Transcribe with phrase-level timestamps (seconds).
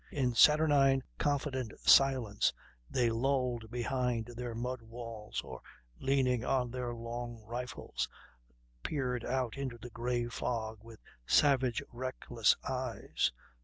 [0.09, 2.51] In saturnine, confident silence
[2.89, 5.61] they lolled behind their mud walls, or,
[5.99, 8.09] leaning on their long rifles,
[8.81, 13.31] peered out into the gray fog with savage, reckless eyes.